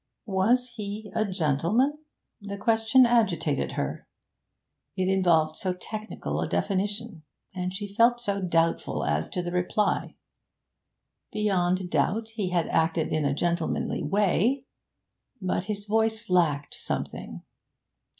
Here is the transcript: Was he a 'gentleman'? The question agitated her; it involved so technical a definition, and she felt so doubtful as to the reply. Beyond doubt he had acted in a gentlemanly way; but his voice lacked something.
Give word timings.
Was 0.25 0.69
he 0.77 1.11
a 1.13 1.25
'gentleman'? 1.25 1.99
The 2.41 2.57
question 2.57 3.05
agitated 3.05 3.73
her; 3.73 4.07
it 4.97 5.07
involved 5.07 5.57
so 5.57 5.73
technical 5.75 6.41
a 6.41 6.47
definition, 6.49 7.21
and 7.53 7.71
she 7.71 7.93
felt 7.93 8.19
so 8.19 8.41
doubtful 8.41 9.05
as 9.05 9.29
to 9.29 9.43
the 9.43 9.51
reply. 9.51 10.15
Beyond 11.31 11.91
doubt 11.91 12.29
he 12.29 12.49
had 12.49 12.67
acted 12.69 13.09
in 13.09 13.25
a 13.25 13.35
gentlemanly 13.35 14.01
way; 14.01 14.65
but 15.39 15.65
his 15.65 15.85
voice 15.85 16.31
lacked 16.31 16.73
something. 16.73 17.43